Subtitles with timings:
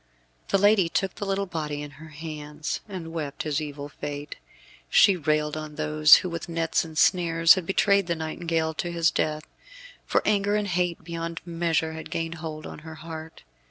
[0.47, 4.37] The lady took the little body in her hands, and wept his evil fate.
[4.89, 9.11] She railed on those who with nets and snares had betrayed the nightingale to his
[9.11, 9.43] death;
[10.03, 13.43] for anger and hate beyond measure had gained hold on her heart.